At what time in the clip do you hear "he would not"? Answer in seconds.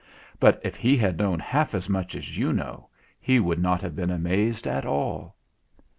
3.19-3.81